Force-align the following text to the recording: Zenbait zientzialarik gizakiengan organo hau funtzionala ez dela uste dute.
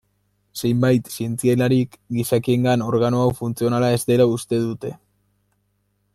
Zenbait 0.59 1.11
zientzialarik 1.15 1.93
gizakiengan 2.19 2.85
organo 2.89 3.23
hau 3.27 3.29
funtzionala 3.43 3.93
ez 3.99 4.01
dela 4.13 4.31
uste 4.39 4.65
dute. 4.67 4.97